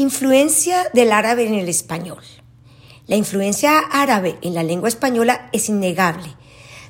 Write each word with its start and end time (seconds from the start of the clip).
Influencia 0.00 0.88
del 0.94 1.12
árabe 1.12 1.46
en 1.46 1.52
el 1.52 1.68
español. 1.68 2.22
La 3.06 3.16
influencia 3.16 3.80
árabe 3.80 4.38
en 4.40 4.54
la 4.54 4.62
lengua 4.62 4.88
española 4.88 5.50
es 5.52 5.68
innegable, 5.68 6.34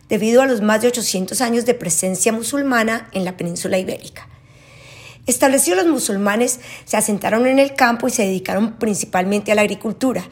debido 0.09 0.43
a 0.43 0.47
los 0.47 0.61
más 0.61 0.81
de 0.81 0.87
800 0.87 1.41
años 1.41 1.67
de 1.67 1.75
presencia 1.75 2.33
musulmana 2.33 3.09
en 3.11 3.25
la 3.25 3.37
península 3.37 3.79
ibérica. 3.79 4.29
Establecidos 5.27 5.83
los 5.83 5.93
musulmanes, 5.93 6.61
se 6.85 6.97
asentaron 6.97 7.49
en 7.49 7.59
el 7.59 7.75
campo 7.75 8.07
y 8.07 8.13
se 8.13 8.23
dedicaron 8.23 8.75
principalmente 8.75 9.51
a 9.51 9.57
la 9.57 9.63
agricultura. 9.63 10.23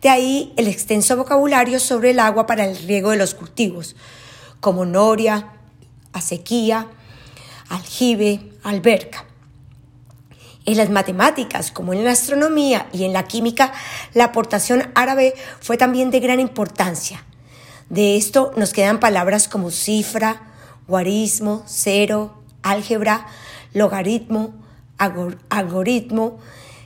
De 0.00 0.08
ahí 0.08 0.54
el 0.56 0.68
extenso 0.68 1.18
vocabulario 1.18 1.78
sobre 1.78 2.12
el 2.12 2.18
agua 2.18 2.46
para 2.46 2.64
el 2.64 2.78
riego 2.78 3.10
de 3.10 3.18
los 3.18 3.34
cultivos, 3.34 3.94
como 4.60 4.86
noria, 4.86 5.52
acequia, 6.14 6.86
aljibe, 7.68 8.52
alberca. 8.62 9.25
En 10.66 10.76
las 10.76 10.90
matemáticas, 10.90 11.70
como 11.70 11.92
en 11.92 12.04
la 12.04 12.10
astronomía 12.10 12.88
y 12.92 13.04
en 13.04 13.12
la 13.12 13.24
química, 13.24 13.72
la 14.14 14.24
aportación 14.24 14.90
árabe 14.94 15.34
fue 15.60 15.76
también 15.76 16.10
de 16.10 16.20
gran 16.20 16.40
importancia. 16.40 17.24
De 17.88 18.16
esto 18.16 18.50
nos 18.56 18.72
quedan 18.72 18.98
palabras 18.98 19.46
como 19.46 19.70
cifra, 19.70 20.52
guarismo, 20.88 21.62
cero, 21.66 22.42
álgebra, 22.62 23.26
logaritmo, 23.74 24.54
algoritmo, 24.98 26.38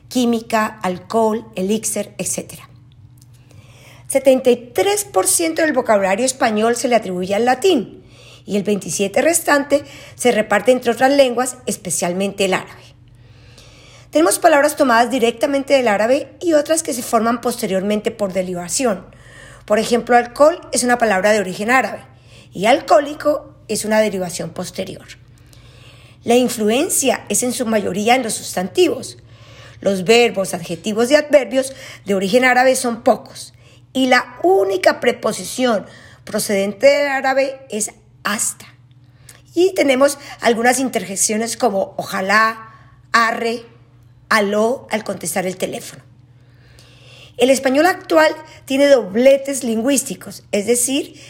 química, 0.08 0.66
alcohol, 0.82 1.46
elixir, 1.54 2.14
etc. 2.18 2.60
73% 4.10 5.54
del 5.54 5.72
vocabulario 5.72 6.26
español 6.26 6.76
se 6.76 6.88
le 6.88 6.96
atribuye 6.96 7.34
al 7.34 7.46
latín 7.46 8.02
y 8.44 8.56
el 8.56 8.64
27% 8.64 9.22
restante 9.22 9.84
se 10.16 10.32
reparte 10.32 10.72
entre 10.72 10.90
otras 10.90 11.12
lenguas, 11.12 11.58
especialmente 11.66 12.44
el 12.44 12.54
árabe. 12.54 12.89
Tenemos 14.10 14.40
palabras 14.40 14.74
tomadas 14.74 15.08
directamente 15.08 15.74
del 15.74 15.86
árabe 15.86 16.36
y 16.40 16.54
otras 16.54 16.82
que 16.82 16.92
se 16.92 17.02
forman 17.02 17.40
posteriormente 17.40 18.10
por 18.10 18.32
derivación. 18.32 19.06
Por 19.66 19.78
ejemplo, 19.78 20.16
alcohol 20.16 20.60
es 20.72 20.82
una 20.82 20.98
palabra 20.98 21.30
de 21.30 21.38
origen 21.38 21.70
árabe 21.70 22.02
y 22.52 22.66
alcohólico 22.66 23.54
es 23.68 23.84
una 23.84 24.00
derivación 24.00 24.50
posterior. 24.50 25.06
La 26.24 26.34
influencia 26.34 27.24
es 27.28 27.44
en 27.44 27.52
su 27.52 27.66
mayoría 27.66 28.16
en 28.16 28.24
los 28.24 28.34
sustantivos. 28.34 29.16
Los 29.80 30.02
verbos, 30.02 30.54
adjetivos 30.54 31.08
y 31.12 31.14
adverbios 31.14 31.72
de 32.04 32.14
origen 32.16 32.44
árabe 32.44 32.74
son 32.74 33.02
pocos 33.04 33.54
y 33.92 34.08
la 34.08 34.40
única 34.42 34.98
preposición 34.98 35.86
procedente 36.24 36.88
del 36.88 37.08
árabe 37.08 37.60
es 37.70 37.92
hasta. 38.24 38.66
Y 39.54 39.72
tenemos 39.74 40.18
algunas 40.40 40.80
interjecciones 40.80 41.56
como 41.56 41.94
ojalá, 41.96 42.98
arre, 43.12 43.64
aló 44.30 44.86
al 44.90 45.04
contestar 45.04 45.46
el 45.46 45.58
teléfono. 45.58 46.02
El 47.36 47.50
español 47.50 47.86
actual 47.86 48.34
tiene 48.64 48.86
dobletes 48.86 49.64
lingüísticos, 49.64 50.44
es 50.52 50.66
decir, 50.66 51.20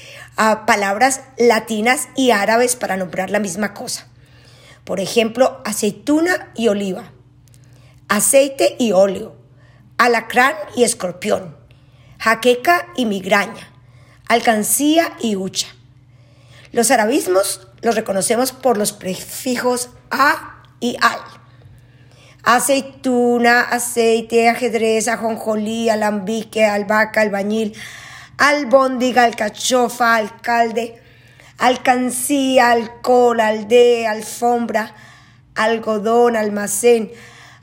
palabras 0.67 1.23
latinas 1.39 2.09
y 2.17 2.31
árabes 2.31 2.77
para 2.77 2.97
nombrar 2.97 3.31
la 3.31 3.39
misma 3.39 3.75
cosa. 3.75 4.06
Por 4.84 5.01
ejemplo, 5.01 5.61
aceituna 5.65 6.51
y 6.56 6.69
oliva, 6.69 7.12
aceite 8.09 8.77
y 8.78 8.93
óleo, 8.93 9.37
alacrán 9.98 10.55
y 10.75 10.83
escorpión, 10.83 11.56
jaqueca 12.19 12.89
y 12.97 13.06
migraña, 13.06 13.73
alcancía 14.27 15.12
y 15.21 15.37
hucha. 15.37 15.69
Los 16.73 16.91
arabismos 16.91 17.69
los 17.83 17.95
reconocemos 17.95 18.53
por 18.53 18.78
los 18.78 18.93
prefijos 18.93 19.91
a 20.11 20.65
y 20.81 20.97
al 21.01 21.39
aceituna, 22.42 23.62
aceite, 23.62 24.48
ajedrez, 24.48 25.08
ajonjolí, 25.08 25.91
alambique, 25.91 26.64
albahaca, 26.64 27.20
albañil, 27.20 27.77
albóndiga, 28.38 29.24
alcachofa, 29.24 30.16
alcalde, 30.16 31.00
alcancía, 31.59 32.70
alcohol, 32.70 33.41
aldea, 33.41 34.10
alfombra, 34.12 34.94
algodón, 35.54 36.37
almacén, 36.37 37.12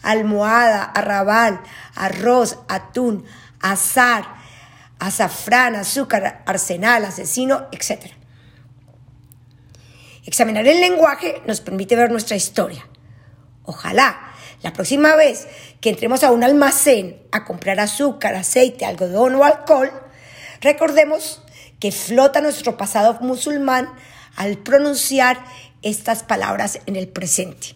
almohada, 0.03 0.83
arrabal, 0.83 1.61
arroz, 1.95 2.59
atún, 2.67 3.25
azar, 3.59 4.25
azafrán, 4.99 5.75
azúcar, 5.75 6.43
arsenal, 6.45 7.05
asesino, 7.05 7.67
etc. 7.71 8.11
Examinar 10.25 10.67
el 10.67 10.81
lenguaje 10.81 11.41
nos 11.47 11.61
permite 11.61 11.95
ver 11.95 12.11
nuestra 12.11 12.35
historia. 12.35 12.85
Ojalá 13.63 14.26
la 14.61 14.73
próxima 14.73 15.15
vez 15.15 15.47
que 15.81 15.89
entremos 15.89 16.23
a 16.23 16.31
un 16.31 16.43
almacén 16.43 17.21
a 17.31 17.45
comprar 17.45 17.79
azúcar, 17.79 18.35
aceite, 18.35 18.85
algodón 18.85 19.35
o 19.35 19.43
alcohol, 19.43 19.91
recordemos 20.61 21.41
que 21.79 21.91
flota 21.91 22.41
nuestro 22.41 22.77
pasado 22.77 23.17
musulmán 23.21 23.89
al 24.35 24.57
pronunciar 24.57 25.37
estas 25.81 26.23
palabras 26.23 26.79
en 26.85 26.95
el 26.95 27.07
presente. 27.07 27.75